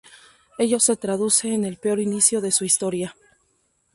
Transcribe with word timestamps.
Ello 0.57 0.79
se 0.79 0.95
traduce 0.95 1.53
en 1.53 1.63
el 1.63 1.77
peor 1.77 1.99
inicio 1.99 2.41
de 2.41 2.51
su 2.51 2.65
historia. 2.65 3.15